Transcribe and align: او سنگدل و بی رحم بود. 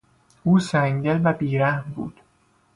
او 0.43 0.59
سنگدل 0.59 1.21
و 1.23 1.33
بی 1.33 1.57
رحم 1.57 1.91
بود. 1.91 2.21